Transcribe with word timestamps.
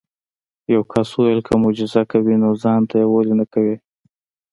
یو 0.73 0.81
کس 0.91 1.09
وویل 1.13 1.39
که 1.47 1.53
معجزه 1.61 2.01
کوي 2.11 2.35
نو 2.43 2.49
ځان 2.63 2.81
ته 2.89 2.95
یې 3.01 3.05
ولې 3.09 3.33
نه 3.39 3.45
کوې. 3.53 3.75